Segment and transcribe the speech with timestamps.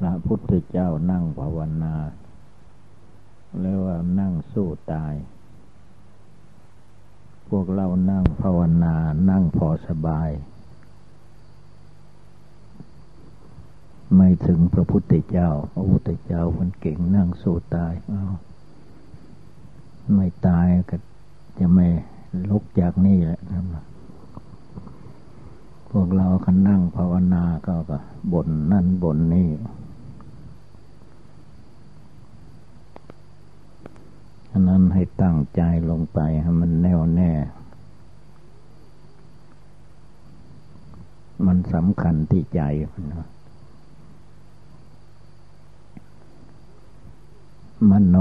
[0.00, 1.94] พระพุทธเจ้านั่งภาวนา
[3.60, 5.14] เรียกว่านั่งสู้ตาย
[7.48, 8.94] พวกเรานั่งภาวนา
[9.30, 10.30] นั่งพอสบาย
[14.16, 18.22] ไม่ถึงพระพุทธเจ้า พระพุทธเจ้าคนเก่งนั่งสู้ตายอา
[20.14, 20.96] ไม่ตายก็
[21.58, 21.86] จะไม่
[22.50, 23.40] ลุกจากนี่แหละ
[25.90, 27.74] พวกเราคันนั่งภาวนาก็
[28.32, 37.32] บ่นนั่นบ่นนี่ะนั้นให้ตั้งใจลงไปให้มันแน่วแน่
[41.46, 42.62] มันสำคัญที่ใจ
[43.12, 43.28] นะ
[47.90, 48.16] มโน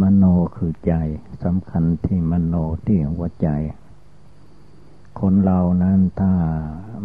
[0.00, 0.24] มโน
[0.56, 0.94] คือใจ
[1.44, 2.54] สำคัญที่มโน
[2.86, 3.48] ที่หัวใจ
[5.20, 6.32] คนเรานั้นถ้า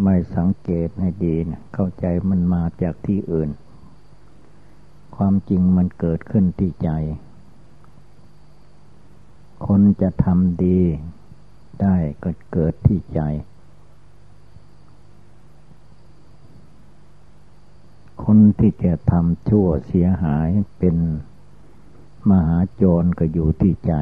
[0.04, 3.50] ไม่สังเกตให้ดีนะเข้าใจมันมาจากที่อื่น
[5.16, 6.90] ความจริงมันเกิดขึ้นที่ใจ
[9.68, 10.80] คนจะทำดี
[11.82, 13.22] ได้ก็เกิดที่ใจ
[18.24, 20.50] คนที่จะทำชั่วเสียหาย
[20.80, 20.98] เป็น
[22.30, 23.94] มหาโจรก็อยู่ที่ใจ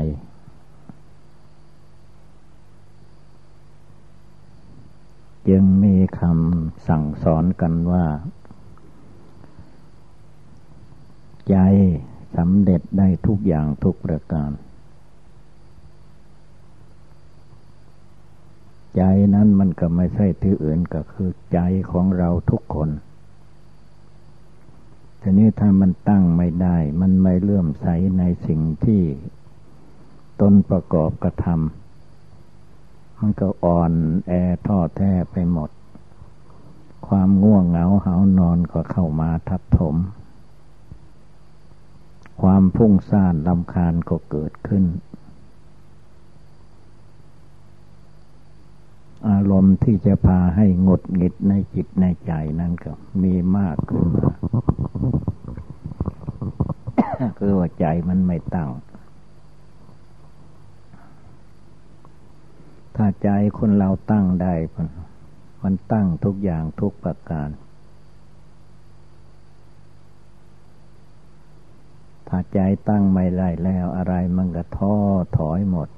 [5.47, 8.05] จึงมีคำสั่งสอนกันว่า
[11.49, 11.57] ใจ
[12.37, 14.51] สำเร็จได้ทุกอย่างทุกประการ
[18.95, 19.01] ใจ
[19.35, 21.59] นั้นมันก็ไม่ใช่ที่อื่นก็คือใจ
[21.91, 22.89] ของเราทุกคน
[25.21, 29.01] ทีนี้ถ้ามันตั้งไม่ได้ มันไม่เลื่อมใสในสิ่งที่
[30.41, 33.91] ตนประกอบกระทำมันก็อ่อน
[34.27, 34.31] แอ
[34.67, 35.69] ท้อแท้ไปหมด
[37.07, 39.95] ความง่วงเหงาหานอนก็เข้ามาทับถม
[42.41, 44.83] ความพุ่งซ่านลำคาญก็เกิดขึ้น
[49.29, 52.93] อารมณ์ที่จะพาให้งดหงิดในจิตในใจนั่นก็
[53.23, 54.31] มีมากขึ้นมา
[57.39, 58.69] คือว่าใจมันไม่ตั้ง
[62.95, 64.53] ถ้าใจคนเราตั้งได้
[65.63, 67.49] มันตั้งทุกอย่างทุกประการ
[72.35, 74.95] ถ้าใจตั้งไม่ได้แล้วอะไรมันก็ท้อ
[75.37, 75.89] ถอยหมด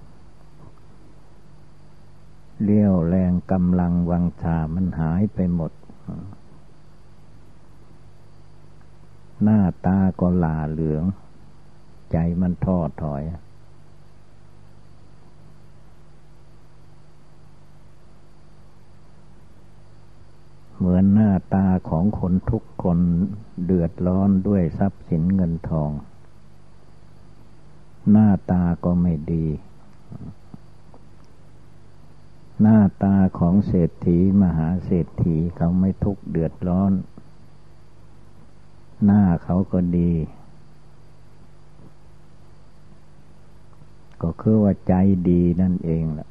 [2.63, 5.71] เลี้ยวแรงกำลังวังชามันหายไปหมด
[9.43, 11.03] หน้าตาก็ลาเหลือง
[12.11, 13.23] ใจมันท้อถอย
[20.77, 22.99] เหมือนหน้าตาของคนทุกคน
[23.65, 25.91] เดือดร้อนด้วยทรัพย์สินเงินทอง
[28.11, 29.47] หน้าตาก็ไม่ดี
[32.61, 36.93] หน้าตาของเศรษฐีมหาเศรษฐีเขาไม่ทุกข์เดือดร้อน
[39.05, 40.13] หน้าเขาก็ดี
[44.21, 44.93] ก็คือว่าใจ
[45.29, 46.29] ดีนั่นเองแหละ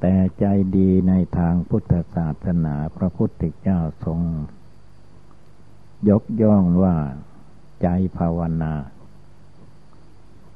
[0.00, 4.20] แต่ใจดีในทางพุทธศาสนาพระพุทธเจ้าทรง
[6.08, 6.96] ยกย่องว่า
[7.82, 7.88] ใจ
[8.18, 8.72] ภาวนา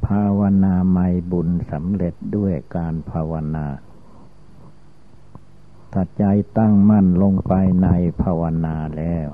[0.09, 3.67] ภาวนาไม่บุญสำเร็จด้วยการภาวนา
[5.93, 6.25] ถ้าใจ
[6.59, 7.53] ตั้งมั่นลงไป
[7.83, 7.89] ใน
[8.23, 9.29] ภาวนาแล้ว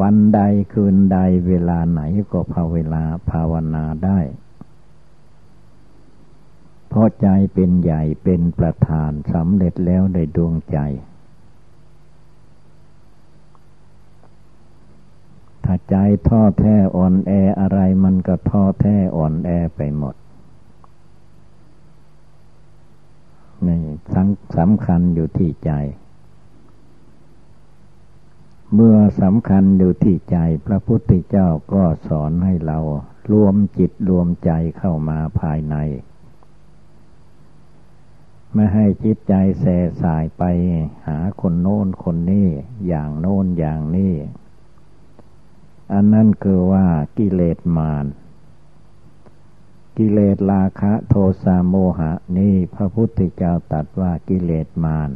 [0.00, 0.40] วันใด
[0.72, 2.00] คืนใดเวลาไหน
[2.32, 4.20] ก็ภาวนาภาวนาได้
[6.88, 10.78] เพราะใจเป็นใหญ่เป็นประธานสำเร็จแล้วในดวงใจ
[15.64, 15.96] ถ้าใจ
[16.28, 20.14] ท้อแท้อ่อนแออะไรมันก็ท้อแท้อ่อนแอไปหมด
[23.66, 23.80] นี่
[24.56, 25.72] สำคัญอยู่ที่ใจ
[28.74, 32.78] เมื่อสำคัญอยู่ที่ใจ พระพุทธเจ้าก็สอนให้เรา
[33.32, 35.76] รวมจิตรวมใจเข้ามาภายใน
[38.54, 40.42] ไม่ให้จิตใจแส่สายไป
[41.06, 42.48] หาคนโน้นคนนี้
[42.86, 44.14] อย่างโน้นอย่างนี้
[45.92, 46.86] อันนั้นคือว่า
[47.18, 48.06] กิเลสมาร
[49.96, 55.10] กิเลสราคะโทสะโมหะนี่พระพุทธเจ้าตัดว่ากิเลสมาร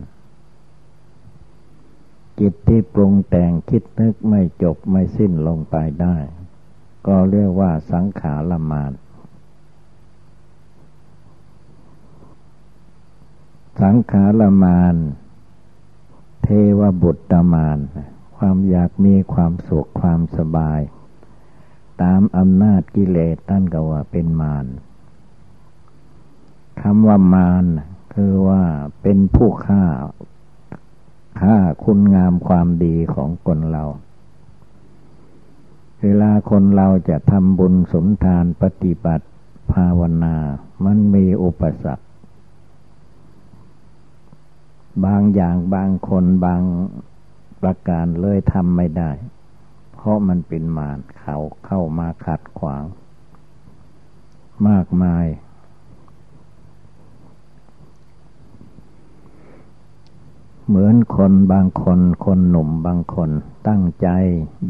[2.41, 6.17] จิตที่ปรุงแต่งคิดนึกไม่จบไม่สิ้นลงไปได้
[7.06, 8.93] ก็เรียกว่าสังขารมาร
[13.82, 14.97] สังขารมาร
[16.43, 16.49] เท
[16.79, 17.79] วบุตรมาน
[18.38, 20.81] ความอยากมีความสุขความสบาย
[22.02, 24.67] ตามอำนาจกิเลสท่านก็ว่าเป็นมาร
[26.82, 27.67] คำว่ามาร
[28.14, 28.62] คือว่า
[29.02, 29.85] เป็นผู้ฆ่า
[31.40, 33.85] ฆ่าคุณงามความดีของคนเรา
[36.02, 39.26] เวลาคนเราจะทำบุญสมทานปฏิบัติ
[39.73, 40.37] ภาวนา
[40.84, 42.05] มันมีอุปสรรค
[45.05, 46.62] บางอย่างบางคนบาง
[47.62, 49.10] ประการเลยทำไม่ได้
[49.93, 52.84] เพราะมันเป็นมารเขาเข้ามาขัดขวาง
[54.69, 55.26] มากมาย
[60.66, 63.31] เหมือนคนบางคนคนหนุ่มบางคน
[63.69, 64.08] ตั้งใจ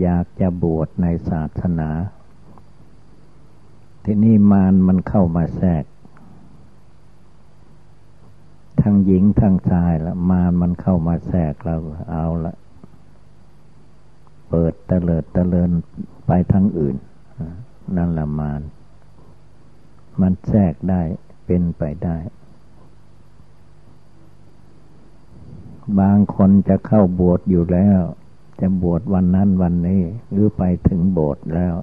[0.00, 1.90] อยากจะบวชในศาสนา
[4.05, 5.85] ที่นี่มารมันเข้ามาแทรก
[8.81, 11.76] ทั้งหญิงทั้งชายละมารมันเข้ามาแทรกเรา
[12.11, 12.55] เอาละ
[14.50, 15.71] เปิดเตลิดเตลิน
[16.27, 16.97] ไปทั้งอื่น
[17.97, 18.61] นั่นละมาร
[20.21, 21.03] มันแทรกได้
[21.47, 22.17] เป็นไปได้
[26.00, 28.00] บางคนจะเข้าบวชอยู่แล้ว
[28.61, 31.75] จะบวชวันนั้นวันนี้ หรือไปถึงโบสถ์แล้ว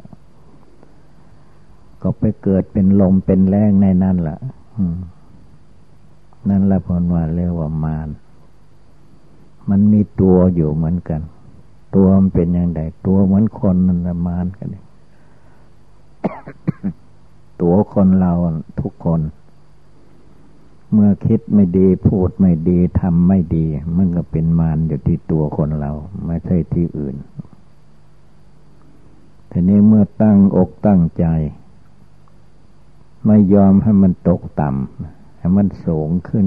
[2.01, 4.37] ก็ไปเกิดเป็นลมเป็นแรงในนั่นละ่ะ
[6.49, 8.09] นั่นละพนว่าเรียกว่ามาร
[9.69, 11.21] มันมีตัวอยู่เหมือนกัน
[11.95, 14.75] ตัวมันเป็นอย่างไรตัวเหมือนคนนั่นละมารกัน
[17.61, 18.33] ตัวคนเรา
[18.81, 19.21] ทุกคน
[20.93, 23.65] เมื่อคิดไม่ดีพูดไม่ดีทำไม่ดี
[23.97, 25.91] มันก็เป็นมารอยู่ที่ตัวคนเรา
[26.25, 27.15] ไม่ใช่ที่อื่น
[29.51, 31.25] ทีนี้เมื่อตั้งอกตั้งใจ
[33.25, 36.45] ไม่ยอมให้มันตกต่ำให้มันสูงขึ้น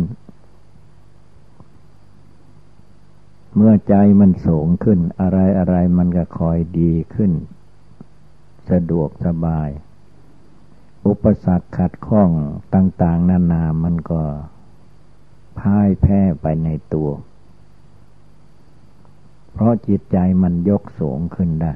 [3.60, 7.32] เมื่อใจมันสูงขึ้น อะไรอะไรมันก็คอยดีขึ้น
[8.70, 9.68] สะดวกสบาย
[11.06, 12.30] อุปสรรคขัดข้อง
[12.74, 14.22] ต่าง ๆ นานามันก็
[15.58, 17.10] พ่ายแพ้ไปในตัว
[19.52, 21.74] เพราะจิตใจมันยกสูงขึ้นได้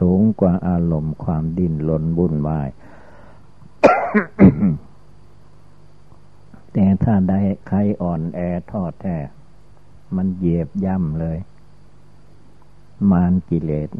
[0.00, 2.68] สูงกว่าอารมณ์ความดิ้นรนวุ่นวาย
[6.72, 8.38] แต่ถ้าได้ใครอ่อนแอ
[8.70, 9.16] ทอดแท้
[10.16, 11.38] มันเหยียบย่ำเลย
[13.10, 13.90] มานกิเลส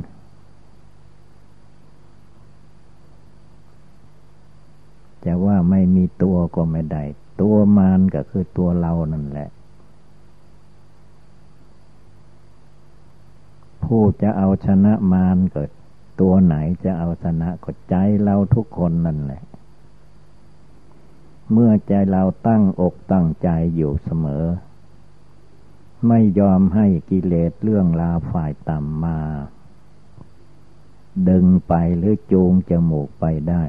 [5.25, 7.03] จะว่าไม่มีตัวก็ไม่ได้
[7.41, 9.49] ตัวมารก็คือตัวเรานั่นแหละ
[13.85, 15.65] ผู้จะเอาชนะมารเก็
[16.21, 16.55] ตัวไหน
[16.85, 19.43] จะเอาชนะก็ใจเราทุกคนนั่นแหละ
[21.53, 24.45] เมื่อใจเราตั้งอกตั้งใจอยู่เสมอ
[26.09, 29.19] ไม่ยอมให้กิเลสเรื่องราวฝ่ายต่ำมา
[31.29, 33.65] ดึงไปหรือจูงจมูกไปได้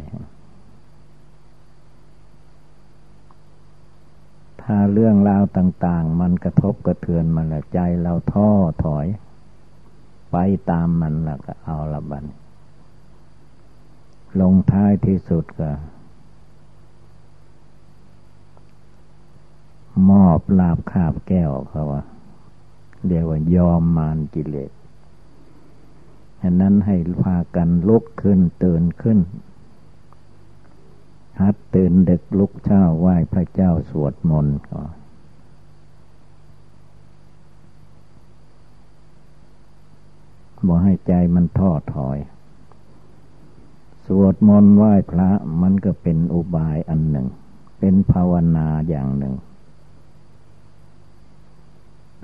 [4.62, 8.50] ถ้าเรื่องราวต่าง ๆ มันกระทบกระเทือนมันละใจเราท้อ
[8.84, 9.08] ถอย
[10.32, 10.36] ไป
[10.70, 12.26] ตามมันละก็เอาละบัน
[14.42, 15.72] ลงท้ายที่สุดก็
[20.10, 22.04] มอบลาบคาบแก้วเขาว่า
[23.08, 24.72] เรียกว่ายอมมานกิเลส
[26.42, 29.20] ฉะนั้นให้พากันลุกขึ้นเตื่นขึ้น
[31.42, 34.92] หัดตื่นเด็กลุกเช้าไหว้พระเจ้าสวดมนต์ก่อน
[40.68, 42.18] บอกให้ใจมันท้อถอย
[44.06, 45.30] สวดมนต์ไหว้พระ
[45.62, 47.28] มันก็เป็นอุบายอันหนึ่ง
[47.80, 49.36] เป็นภาวนาอย่างหนึ่ง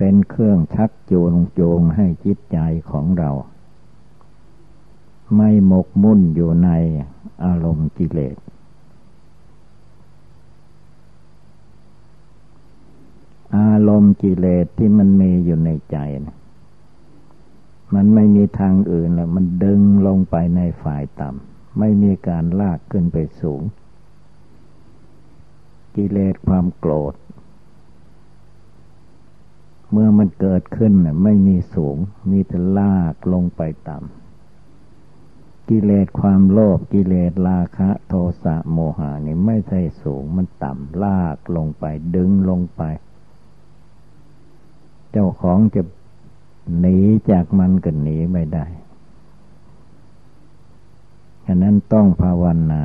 [0.02, 2.58] เป็นเครื่องชักจูงโจงให้จิตใจ
[2.90, 3.30] ของเรา
[5.36, 6.70] ไม่หมกมุ่นอยู่ใน
[7.44, 8.36] อารมณ์กิเลส
[13.58, 16.36] อารมณ์กิเลสที่มันมีอยู่ในใจนะ
[17.94, 23.62] มันไม่มีทางอื่นแล้วมันดึงลงไปในฝ่ายต่ำไม่มีการลากขึ้นไปสูง
[25.96, 27.14] กิเลสความโกรธ
[29.92, 31.96] เมื่อมันเกิดขึ้นน่ะไม่มีสูง
[32.30, 41.84] มีแต่ลากลงไปต่ำกิเลสความโลภกิเลสราคะ โทสะโมหะนี่ไม่ใช่สูง มันต่ำลากลงไป
[42.16, 42.82] ดึงลงไป
[45.12, 45.82] เจ้าของจะ
[46.80, 46.98] หนี
[47.30, 48.66] จากมันก็หนีไม่ได้
[51.46, 52.82] ฉะนั้นต้องภาวนา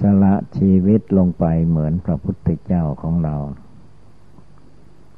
[0.00, 3.36] สละชีวิตลงไปเหมือนพระพุทธเจ้าของเรา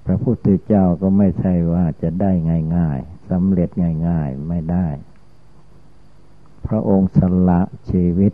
[0.05, 2.33] พระพุทธเจ้าก็ไม่ใช่ว่าจะได้
[2.77, 3.69] ง่ายๆสำเร็จ
[4.09, 4.87] ง่ายๆไม่ได้
[6.67, 8.33] พระองค์สละชีวิต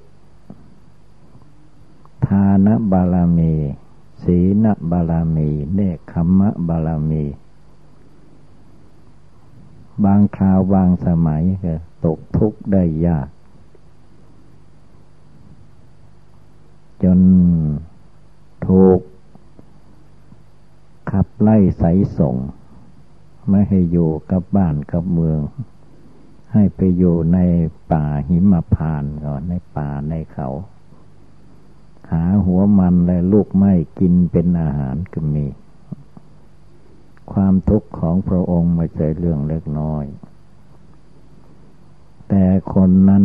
[2.27, 3.55] ทานบารมี
[4.25, 7.25] ศีลบารมี เนคขมะบารมี
[10.05, 11.75] บางคราวบางสมัยก็
[12.05, 13.29] ตกทุกข์ได้ยาก
[17.03, 17.21] จน
[18.67, 19.01] ถูก
[21.11, 21.85] ขับไล่ใส
[22.19, 22.37] ส่ง
[23.49, 25.39] ไม่ให้อยู่กับบ้านกับเมือง
[26.53, 27.39] ให้ไปอยู่ใน
[27.93, 30.49] ป่าหิมพานก่อนในป่าในเขา
[32.11, 35.47] หาหัวมันและลูกไม้กินเป็นอาหารก็มี
[37.33, 40.05] ความทุกข์ของพระองค์ไม่ใช่เรื่องเล็กน้อย
[42.29, 43.25] แต่คนนั้น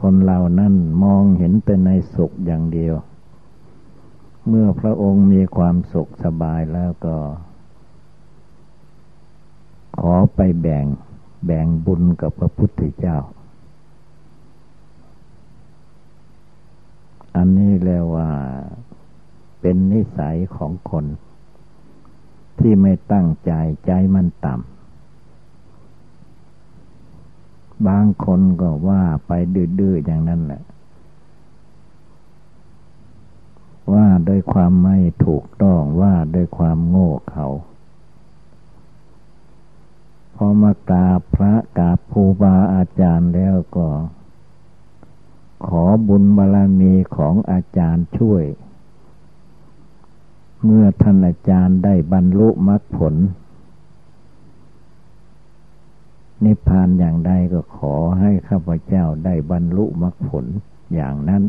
[0.00, 2.94] คนเหล่านั้นมองเห็นแต่ในสุขอย่างเดียว
[4.48, 7.16] เมื่อพระองค์มีความสุขสบายแล้วก็
[10.00, 10.86] ขอไปแบ่ง
[11.46, 13.16] แบ่งบุญกับพระพุทธเจ้า
[17.36, 18.30] อันนี้เรียกว่า
[19.60, 21.04] เป็นนิสัยของคน
[22.58, 23.52] ที่ไม่ตั้งใจ
[23.86, 24.72] ใจมันต่ำ
[27.88, 30.62] บางคนก็ว่าไปดื้อๆอย่างนั้นแหละ
[33.92, 37.46] ว่าด้วยความไม่ถูกต้องว่าด้วยความโง่เขา
[40.34, 43.88] พอมากราบพระกราบครูบาอาจารย์แล้วก็
[45.66, 48.44] ขอบุญบารมีของอาจารย์ช่วย
[50.64, 53.14] เมื่อท่านอาจารย์ได้บรรลุมรรคผล
[56.44, 60.44] นิพพานอย่างใดก็ขอให้ข้าพเจ้าได้บรรลุมรรคผล
[60.94, 61.42] อย่างนั้น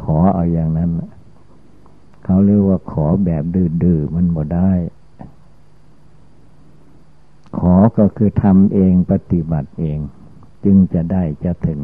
[0.00, 0.90] ขอเอาอย่างนั้น
[2.24, 4.72] เขาเรียกว่าขอแบบดื้อๆมันบ่ได้
[7.58, 9.98] ขอก็คือทำเองปฏิบัติเอง
[10.64, 11.80] จึงจะได้จะถึง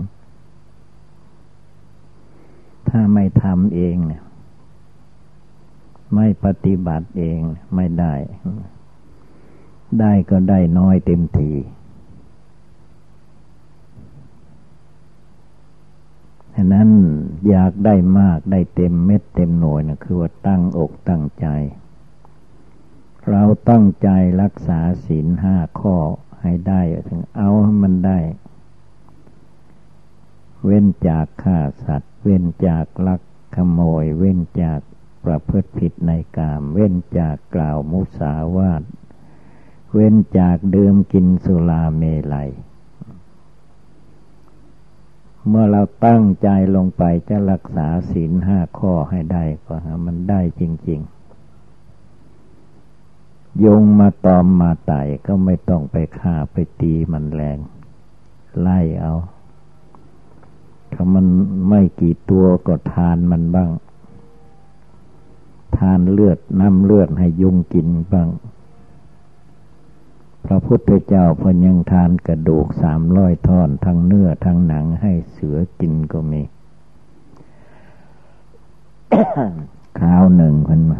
[2.89, 4.23] ถ้าไม่ทำเองเนี่ย
[6.15, 7.41] ไม่ปฏิบัติเอง
[7.75, 8.15] ไม่ได้
[10.01, 11.51] ได้ก็ได้น้อยเต็มที
[16.55, 16.89] ฉะนั้น
[17.49, 21.47] อยากได้มากได้เต็มเม็ดเต็มหน่วยนะคือว่าตั้งอกตั้งใจ
[23.29, 24.09] เราตั้งใจ
[24.43, 25.97] รักษาศีลห้าข้อ
[26.41, 28.19] ให้ได้ถึงเอาให้มันได้
[30.65, 33.21] เว้นจากฆ่าสัตว์ เว้นจากลัก
[33.57, 34.81] ขโมย เว้นจาก
[35.25, 38.83] ประพฤติผิดในกาม เว้นจากกล่าวมุสาวาท
[39.93, 42.03] เว้นจากดื่มกินสุราเม
[42.35, 42.51] ลัย
[45.49, 49.75] เมื่อเราตั้งใจลงไปจะรักษาศีลห้าข้อให้ได้ก็
[50.07, 51.23] มันได้จริง ๆ
[53.65, 57.59] ยงมาตอมมาไต่ก็ไม่ต้องไปฆ่าไปตีมันแรง
[58.61, 59.15] ไล่เอา
[60.93, 61.27] ถ้ามัน
[61.69, 63.71] ไม่กี่ตัวก็ทานมันบ้าง
[65.77, 68.29] ทานเลือดน้ำเลือดให้ยุงกินบ้าง
[70.47, 76.43] พระพุทธเจ้าพยังทานกระดูกสามร้อยท่อน ทั้งเนื้อทั้งหนังให้เสือกินก็มี
[80.01, 80.99] ข้าวหนึ่งคนมา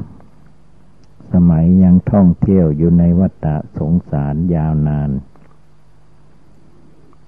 [1.33, 3.47] สมัยยังท่องเที่ยวอยู่ในวัฏ
[3.79, 5.11] สงสารยาวนาน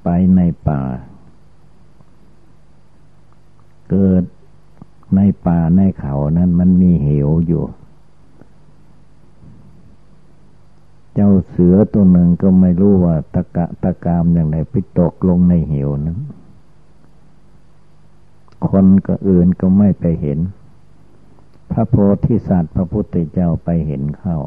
[0.05, 0.83] ไปในป่า
[3.91, 4.25] เกิด
[5.17, 7.65] ในป่าในเขานั้นมันมีเหวอยู่
[11.15, 16.19] เจ้าเสือตัวหนึ่งก็ไม่รู้ว่าตะกะตะกามอย่างไรไปตกลงในเหวนั้น
[18.69, 20.39] คนก็อื่นก็ไม่ไปเห็น
[21.71, 21.95] พระโพ
[22.27, 24.39] ธิสัตว์พระพุทธเจ้าไปเห็นเข้า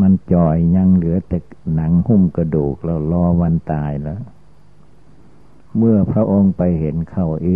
[0.00, 1.38] มันจ่อยยังเหลือแต่
[1.74, 4.20] หนังหุ้มกระดูกแล้วรอวันตายแล้ว
[5.76, 7.48] เมื่อพระองค์ไปเห็นเข้าเอ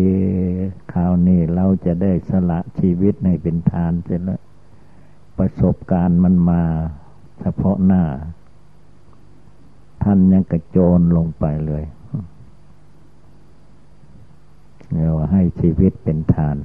[0.93, 4.41] คราวนี้เราจะได้สละชีวิตในเป็นทานเสร็จแล้ว
[5.38, 6.62] ประสบการณ์มันมา
[7.40, 8.04] เฉพาะหน้า
[10.02, 11.85] ท่านยังกระโจนลงไปเลย
[14.92, 16.57] เรียกว่าให้ชีวิตเป็นทาน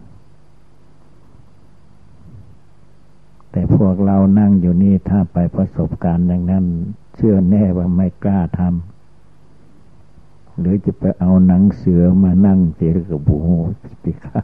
[3.51, 6.65] แต่พวกเรานั่งอยู่นี่ถ้าไปประสบการณ์อย่างนั้น
[7.15, 13.50] เชื่อแน่ว่าไม่กล้าทำหรือจะไปเอาหนังเสือมานั่งเสียกับบูโฮ
[14.01, 14.39] ไปฆ่า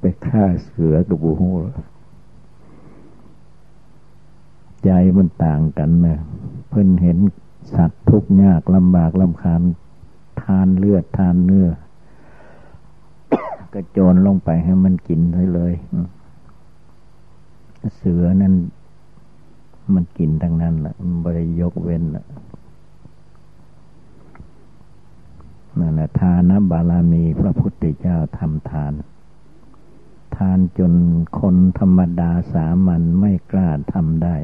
[0.00, 1.42] ไปฆ่าเสือกับบูโฮ
[4.84, 6.18] ใจมันต่างกันนะ
[6.68, 7.18] เพิ่นเห็น
[7.74, 9.62] สัตว์ทุกข์ยากลำบากลำคาญ
[10.42, 11.68] ทานเลือดทานเนื้อ
[13.74, 15.72] กระโจนลงไปให้มันกินเลยเลย
[17.96, 18.54] เสือนั้น
[19.94, 22.24] มันกินทั้งนั้นแหละมันบริยกเว้นละ
[25.78, 28.92] นั่นแหละทานบารมีพระพุทธเจ้าทำทาน
[30.36, 30.94] ทานจน
[31.38, 34.36] คนธรรมดาสามัญไม่กล้าทำได้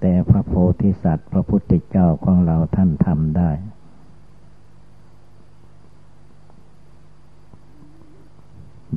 [0.00, 3.50] แต่พระโพธิสัตว์ พระพุทธเจ้าของเราท่านทำได้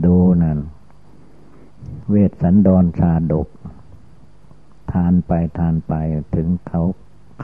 [0.05, 0.59] ดูนั่น
[2.09, 3.47] เวสสันดรชาดก
[4.91, 5.93] ทานไปทานไป
[6.35, 6.83] ถึงเขา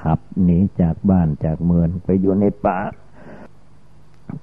[0.01, 2.79] ขับหนีจากบ้านจากเมืองไปอยู่ในป่า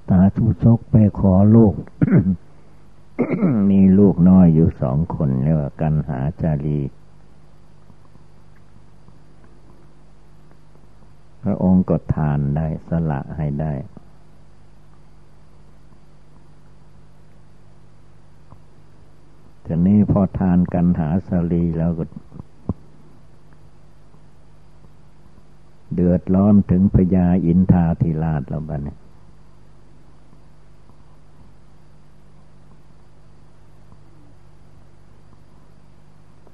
[0.09, 1.75] ตาทุชกไปขอลูก
[3.71, 6.81] มีลูกน้อยอยู่สองคนเรียกว่ากันหาจารี
[11.45, 13.75] พระองค์ก็ทานได้สละให้ได้
[19.65, 22.05] ทีนี้พอทานกันหาสลีแล้วก็
[25.95, 28.97] เดือดร้อนถึงพญาอินทาธิราชแล้วบ้านี้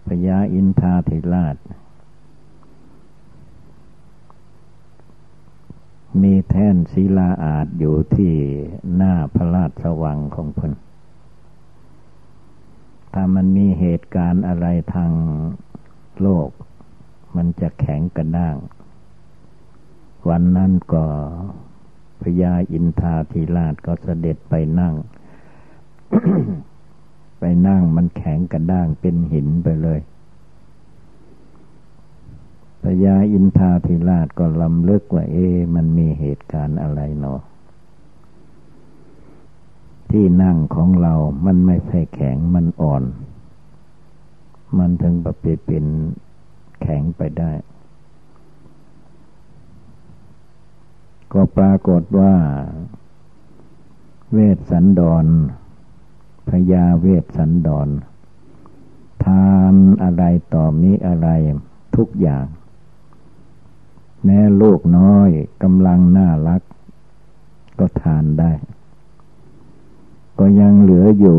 [0.06, 1.56] พญาอินทาธิราช
[6.22, 8.32] มีแท่นศิลาอาจอยู่ที่
[8.96, 10.72] หน้าพระราชวังของพน
[13.12, 15.12] ถ้ามันมีเหตุการณ์อะไรทาง
[16.20, 16.48] โลก
[17.36, 18.56] มันจะแข็งกระด้าง
[20.28, 21.04] วันนั้นก็
[22.22, 24.94] พญาอินทาธิราชก็เสด็จไปนั่ง
[27.40, 30.00] ไปนั่งมันแข็งกระด้างเป็นหินไปเลย
[32.82, 35.36] พญาอินทาธิราชก็ลำเลิกว่าเอ
[35.74, 37.40] มันมีเหตุการณ์อะไรเนาะ
[40.10, 41.14] ที่นั่งของเรา
[41.46, 43.02] มันไม่ใช่แข็งมันอ่อน
[44.78, 45.86] มันถึงประเปเป็น
[46.82, 47.52] แข็งไปได้
[51.32, 52.34] ก็ปรากฏว่า
[54.32, 55.26] เวสสันดร
[56.48, 57.88] พญาเวสสันดร
[59.24, 61.28] ทานอะไรต่อมีอะไร
[61.96, 62.46] ทุกอย่าง
[64.24, 65.30] แม้ลูกน้อย
[65.62, 66.62] กำลังน่ารัก
[67.78, 68.52] ก็ทานได้
[70.38, 71.38] ก็ยังเหลืออยู่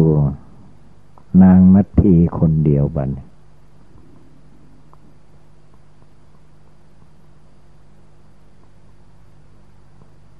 [1.43, 3.09] นางมัททีคนเดียวบัน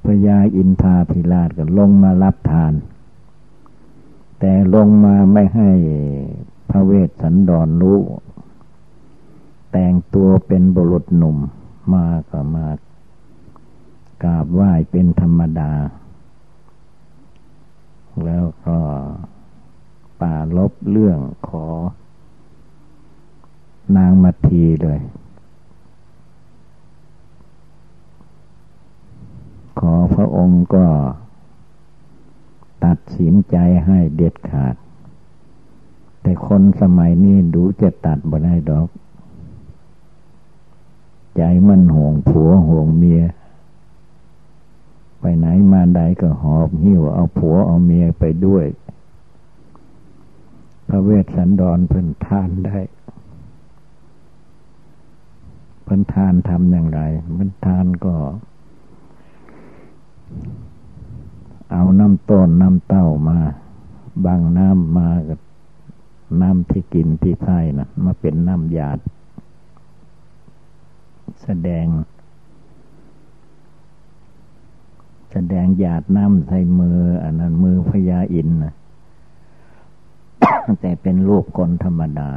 [0.05, 2.73] พญาอินทาพิราชก็ลงมารับทาน
[4.39, 5.69] แต่ลงมาไม่ให้
[6.69, 7.99] พระเวสสันดรรู้
[9.71, 11.37] แต่งตัวเป็นบุรุษหนุ่ม
[11.93, 12.67] มาก็มา
[14.23, 15.71] กราบไหว้เป็นธรรมดา
[18.25, 18.79] แล้วก็
[20.21, 21.65] ป่าลบเรื่องขอ
[23.97, 24.99] นางมัทีเลย
[29.79, 30.85] ขอพระองค์ก็
[32.85, 34.75] ตัดสินใจให้เด็ดขาด
[36.21, 38.87] แต่คนสมัยนี้ดูจะตัดบ่ได้ดอก
[41.37, 43.21] ใจมันห่วงผัวห่วงเมีย
[45.19, 48.65] ไปไหนมาใดก็หอบหิ้วเอาผัวเอาเมียไปด้วย
[50.87, 52.77] พระเวสสันดรเพิ่นทานได้
[55.83, 57.01] เพิ่นทานทำอย่างไร
[57.35, 58.15] เพิ่นทานก็
[61.71, 63.39] เอาน้ำต้นน้ำเต้ามา
[64.25, 65.39] บางน้ำมากับ
[66.41, 68.99] น้ำที่กินที่ไส้นะมาเป็นน้ำหยาด
[71.43, 71.85] แสดง
[75.31, 78.73] แสดงหยาดน้ำใส่มือ อันนั้นมือพญาอินนะ
[80.81, 82.29] แต่เป็นรูปคนธรรมดา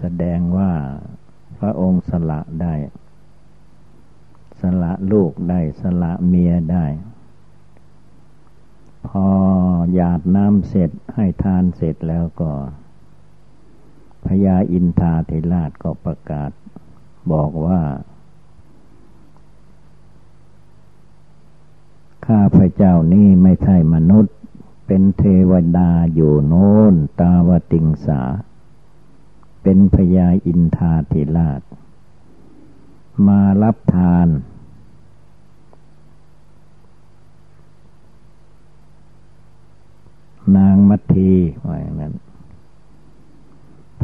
[0.00, 0.70] แสดงว่า
[1.58, 2.74] พระองค์สละได้
[4.60, 6.84] สละลูกได้ สละเมียได้
[9.08, 9.26] พอ
[9.94, 12.52] หยาดน้ำเสร็จให้ทานเสร็จแล้วก็
[14.26, 16.50] พญาอินทาเทราชก็ประกาศ
[17.32, 17.80] บอกว่า
[22.26, 24.34] ข้าพระเจ้านี่ไม่ใช่มนุษย์
[24.86, 28.20] เป็นเทวดาอยู่โน้นตาวติงสา
[29.62, 31.62] เป็นพญาอินทาธิราช
[33.26, 34.28] มารับทาน
[40.56, 41.32] นางมัทที
[41.66, 42.14] ว่าอย่างนั้น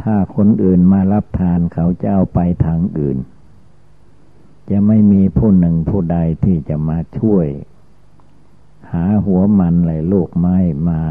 [0.01, 3.17] ถ้าคนอื่นมารับทานเขาจะเอาไปทางอื่น
[4.69, 7.47] จะไม่มีผู้หนึ่งผู้ใดที่จะมาช่วย
[8.91, 10.57] หาหัวมันเลยลูกไม้
[10.89, 11.01] มา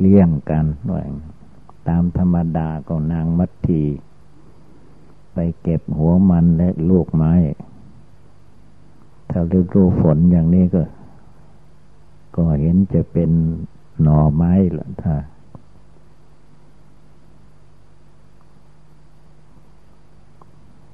[0.00, 1.04] เลี้ยงกันด้วย
[1.88, 3.82] ตามธรรมดาก็นางมัตที
[5.32, 7.32] ไปเก็บหัวมันและลูกไม้
[9.30, 10.82] ถ้าฤดูฝนอย่างนี้ก็
[12.36, 13.30] ก็เห็นจะเป็น
[14.02, 15.14] หน่อไม้ละถ้า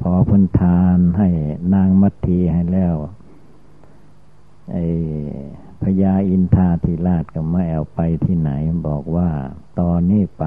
[0.00, 1.28] พอพ้นทานให้
[1.74, 2.94] นางมัตทีให้แล้ว
[4.72, 4.84] ไอ้
[5.82, 8.50] พญาอินทาธิราชก็ไม่เอาไปที่ไหน
[8.88, 9.30] บอกว่า
[9.80, 10.44] ตอนนี้ไป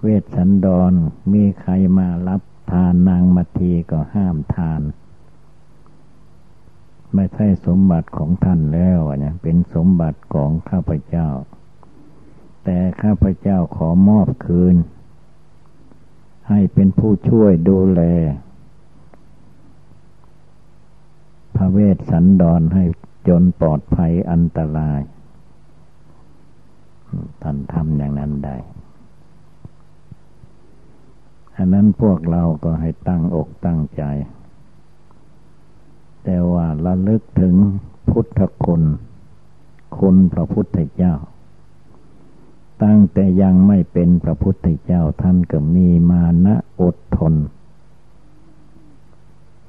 [0.00, 0.92] เวชสันดร
[1.32, 4.80] มีใครมารับทานนางมัทีก็ห้ามทาน
[7.14, 11.28] ไม่ใช่สมบัติของท่านแล้วเนี่ยเป็นสมบัติของข้าพเจ้า
[12.64, 14.76] แต่ข้าพเจ้าขอมอบคืน
[16.48, 18.02] ให้เป็นผู้ช่วยดูแล
[21.56, 22.84] พระเวสสันดรให้
[23.28, 25.00] จนปลอดภัยอันตราย
[27.42, 28.56] ท่านทำอย่างนั้นได้
[31.56, 34.02] อันนั้นพวกเราก็ให้ตั้งอกตั้งใจ
[36.24, 37.54] แต่ว่าระลึกถึง
[38.08, 38.82] พุทธคุณ
[39.98, 41.14] คุณพระพุทธเจ้า
[42.82, 47.34] ตั้งแต่ยังไม่เป็นพระพุทธเจ้าท่านก็มีมานะอดทน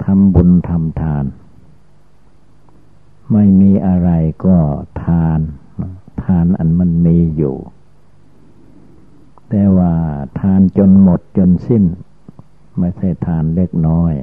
[0.03, 1.25] ทำบุญทำทาน
[3.31, 4.09] ไม่มีอะไร
[4.45, 4.57] ก็
[5.03, 5.39] ทาน
[6.23, 7.55] ทานอันมันมีอยู่
[9.49, 9.93] แต่ว่า
[10.39, 11.83] ทานจนหมดจนสิ้น
[12.77, 14.13] ไม่ใช่ทานเล็กน้อย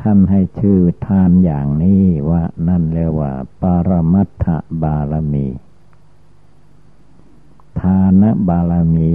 [0.00, 3.32] ท่านให้ชื่อทานอย่างนี้ว่านั่นเรียกว่า
[3.62, 4.46] ปารมัตถ
[4.82, 5.46] บารมี
[7.80, 9.12] ทานบารมี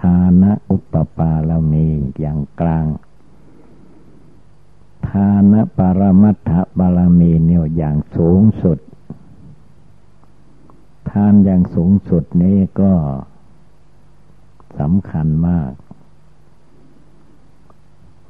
[0.00, 1.88] ทานอุปปารมี
[2.20, 2.86] อย่างกลาง
[5.08, 8.78] ทานปรมัตถบารมีเนี่ยอย่างสูงสุด
[11.10, 12.92] ทานอย่างสูงสุดนี้ก็
[14.78, 15.70] สำคัญมาก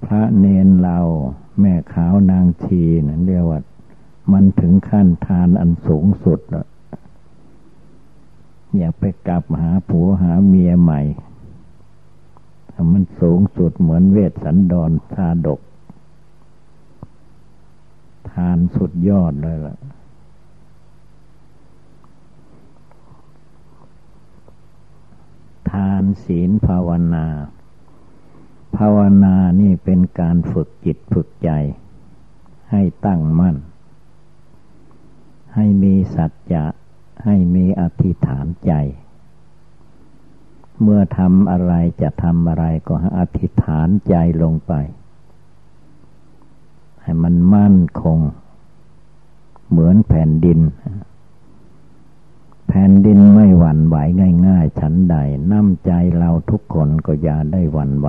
[0.07, 0.99] พระเนนเรา
[1.61, 3.61] แม่ขาวนางชีนั่นเรียกว่า
[4.33, 6.66] มันถึงขั้นทานอันสูงสุดแล้ว
[8.77, 11.01] อย่าไปกลับหาผัวหาเมียใหม่
[12.71, 15.61] ถ้ามันสูงสุดเหมือนเวทสันดรชาดก
[18.33, 19.77] ทานสุดยอดเลยล่ะ
[25.71, 27.27] ทานศีลภาวนา
[28.77, 31.51] ภาวนานี่เป็นการฝึกจิตฝึกใจ
[32.71, 33.57] ให้ตั้งมั่น
[35.55, 36.65] ให้มีสัจจะ
[37.25, 38.73] ให้มีอธิษฐานใจ
[40.83, 44.73] เมื่อทำอะไรจะทำอะไรก็อธิษฐานใจลงไป
[47.03, 48.19] ให้มันมั่นคง
[49.71, 50.61] เหมือนแผ่นดิน
[52.69, 53.97] แผ่นดินไม่หวั่นไหว
[54.47, 55.17] ง่าย ๆ ฉันใด
[55.51, 58.09] น้ำใจเราทุกคนก็อย่าได้หวั่นไหว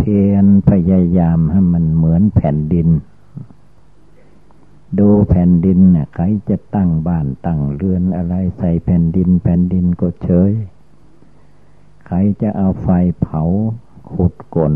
[0.00, 2.88] เพียรพยายามให้มันเหมือนแผ่นดิน
[4.98, 10.52] ดูแผ่นดินเนี่ยใครจะตั้งบ้านตั้งเรือนอะไรใส่แผ่นดิน แผ่นดินก็เฉย
[12.06, 12.88] ใครจะเอาไฟ
[13.20, 13.42] เผา
[14.12, 14.74] ขุดกลน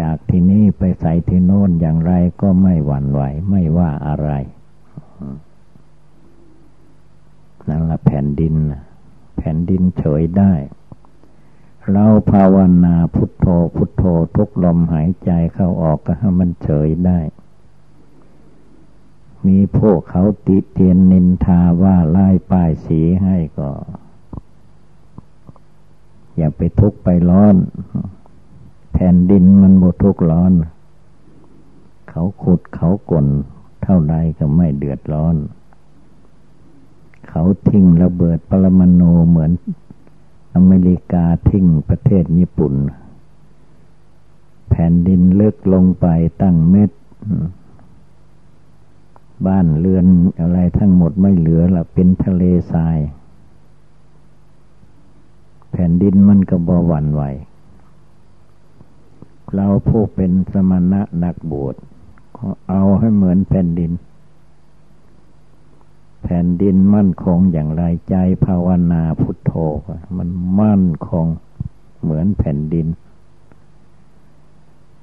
[0.00, 4.30] จากที่นี้ไปใส่ที่โน้นอย่างไรก็ไม่หวั่นไหวไม่ว่าอะไร
[7.68, 8.54] นั่นละแผ่นดิน
[9.38, 10.52] แผ่นดินเฉยได้
[11.92, 14.04] เราภาวนาพุทโธพุทโธ
[14.36, 17.20] ทุกลมหายใจเข้าออกก็ให้มันเฉยได้
[19.46, 23.70] มีพวกเขาติเตียนนินทาว่าไล่ป้ายสีให้ก็
[26.36, 27.56] อย่าไปทุกไปร้อน
[28.92, 30.52] แผ่นดินมันหมดทุกร้อน
[32.10, 33.26] เขาขุดเขากลน
[33.82, 35.36] เท่าใดก็ไม่เดือดร้อน
[37.28, 39.52] เขาทิ้งระเบิดปรมาณูเหมือน
[40.54, 42.74] อเมริกาทิ้งประเทศญี่ปุ่น
[44.70, 46.06] แผ่นดินเลิกลงไป
[46.42, 46.90] ตั้งเม็ด
[49.46, 50.06] บ้านเรือน
[50.40, 52.98] อะไรทั้งหมดไม่เหลือละเป็นทะเลทราย
[55.70, 57.22] แผ่นดินมันก็บหวั่นไหว
[59.54, 61.74] เราผู้เป็นสมณะนักบวช
[62.36, 63.90] ก็เอาให้เหมือนแผ่นดิน
[66.22, 69.52] แผ่นดินมั่นคงอย่างไรใจภาวนาพุทโธ
[70.16, 70.28] มัน
[70.60, 71.26] มั่นคง
[72.02, 72.86] เหมือนแผ่นดิน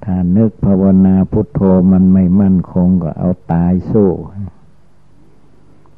[0.04, 1.60] ถ้านึกภาวนาพุทโธ
[1.92, 4.10] มันไม่มั่นคงก็เอาตายสู้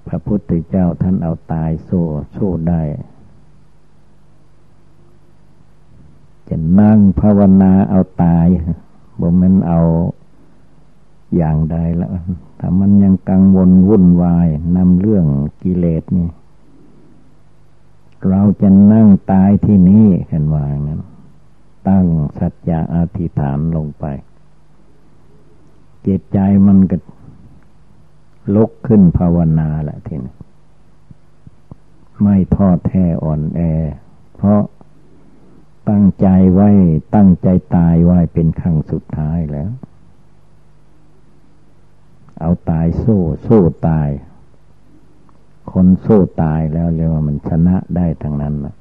[0.07, 2.05] พระพุทธเจ้าท่านเอาตายสู้
[2.37, 2.83] สู้ได้
[6.49, 8.47] จะนั่งภาวนาเอาตาย
[9.21, 9.81] บ่มันเอา
[11.37, 12.11] อย่างใดแล้ว
[12.59, 15.27] ถ้ามันยังกังวลวุ่นวายนำเรื่อง
[15.63, 16.29] กิเลสนี่
[18.29, 21.01] เราจะนั่งตายที่นี่เห็นว่างั้น
[21.89, 22.07] ตั้ง
[22.39, 24.05] สัจจะอธิษฐานลงไป
[26.07, 26.97] จิตใจมันก็
[28.55, 30.35] ลุกขึ้นภาวนาแหละทีนี้
[32.23, 33.61] ไม่ทอแท้อ่อนแอ
[34.37, 34.63] เพราะ
[35.89, 36.71] ตั้งใจไว้
[37.15, 39.71] ตั้งใจตายไว้เป็นครั้งสุดท้ายแล้ว
[42.41, 44.09] เอาตายสู้สู้ตาย
[45.73, 48.75] คนสู้ตายแล้วเรียกว่ามันชนะได้ทั้งนั้นนะ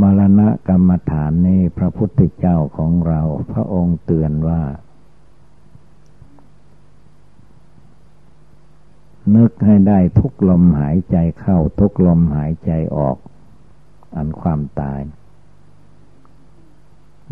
[0.00, 3.20] มรณะกรรมฐานนี้พระพุทธเจ้าของเรา
[3.52, 4.62] พระองค์เตือนว่า
[9.36, 13.16] นึกให้ได้ทุกลมหายใจเข้าทุกลมหายใจออก
[14.16, 15.00] อันความตาย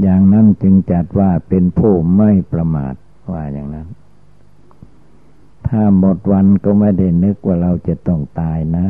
[0.00, 2.94] อย่างนั้นจึงจัดว่าเป็นผู้ไม่ประมาท
[3.30, 3.88] ว่าอย่างนั้น
[5.68, 8.86] ถ้าหมดวันก็ไม่ได้นึกว่าเราจะต้องตายนะ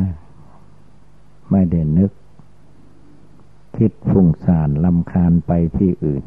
[1.51, 2.11] ไม่ได้นึก
[3.77, 6.23] คิดฟุ้งซ่านลำคาญไปที่อื่น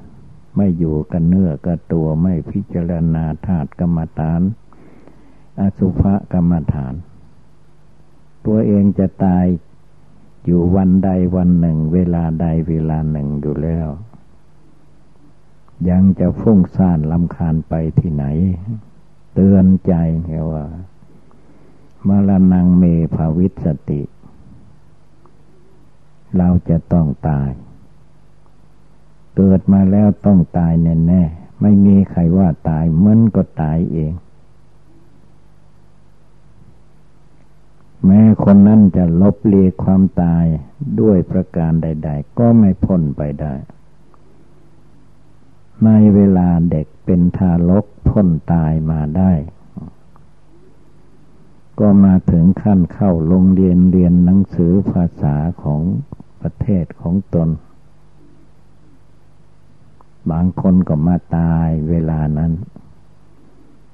[0.57, 4.41] ไม่อยู่กันเนื้อกับตัวไม่พิจารณาธาตุกรรมฐาน
[5.61, 6.95] อสุภกรรมฐาน
[8.47, 9.45] ตัวเองจะตาย
[10.45, 13.89] อยู่วันใดวันหนึ่ง เวลาใดเวลาหนึ่งอยู่แล้ว
[15.91, 18.25] ยังจะฟุ้งซ่านลำคาญไปที่ไหน
[19.35, 20.65] เตือนใจเหว่า
[22.09, 22.85] มรณงเม
[23.15, 24.03] ภาวิสติ
[26.37, 27.51] เราจะต้องตาย
[29.37, 31.23] เกิดมาแล้วต้องตายแน่แน่
[31.63, 34.13] ไม่มีใครว่าตายมันก็ตายเอง
[38.05, 40.45] แม้คนนั้นจะลบเลียความตาย
[41.01, 43.55] ด้วยประการใด ๆ ก็ไม่พ้นไปได้
[45.85, 49.33] ในเวลาเด็กเป็นทารกพ้นตายมาได้
[51.81, 55.83] ก็มาถึงขั้นเข้าโรงเรียนเรียนหนังสือภาษาของ
[56.41, 57.49] ประเทศของตน
[60.31, 62.53] บางคนก็มาตายเวลานั้น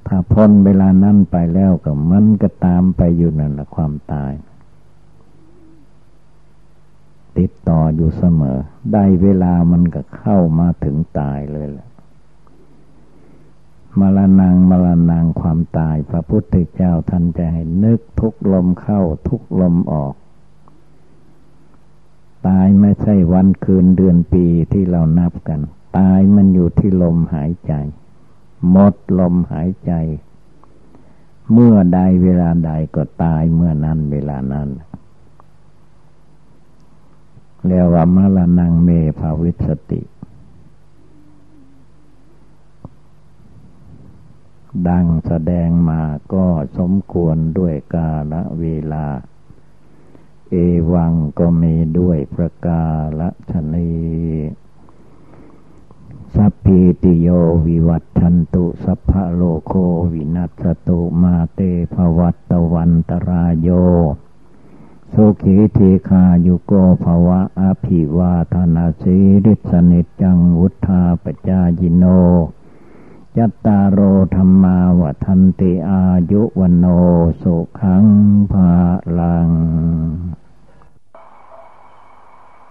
[0.07, 4.33] ถ้าพ้นเวลานั้นไปแล้วก็มันก็ตามไปอยู่นั่นแหละความตาย
[7.39, 8.59] ติดต่ออยู่เสมอ
[8.93, 11.89] ได้เวลามันก็เข้ามาถึงตายเลยแหละ
[13.99, 20.15] มรณงมรณงความตาย พระพุทธเจ้าท่านจะให้นึกทุกลมเข้าทุกลมออก
[22.49, 25.61] ตายไม่ใช่วันคืนเดือนปีที่เรานับกัน
[25.99, 27.73] ตายมันอยู่ที่ลมหายใจ
[28.71, 29.93] หมดลมหายใจ
[31.53, 34.69] เมื่อใดเวลาใดก็ตายเมื่อนั้นเวลานั้น
[37.67, 40.03] เรียกว่ามรณงเมภาวิสติ
[44.89, 46.47] ดังแสดงมาก็
[46.79, 49.07] สมควรด้วยกาลเวลา
[50.51, 50.55] เอ
[50.93, 52.85] วังก็มีด้วยประกา
[53.19, 53.21] ศ
[53.51, 53.91] ชนี
[56.35, 57.29] สัพพิติโย
[57.67, 59.73] วิวัตชันตุสัพพะโลโค
[60.13, 61.61] วินัสตุมาเต
[61.95, 63.69] ภวัตตวันตรายโย
[65.17, 66.73] สุขีเทคายุโก
[67.03, 72.05] ภวะอภิวาธนาสีริสนิจังวุธาปจายิโน
[73.39, 73.99] ยัตตาโร
[74.35, 76.87] ธรรมาวทันติอายุวันโน
[77.43, 78.05] สุขัง
[78.53, 78.71] ภา
[79.19, 79.51] ลัง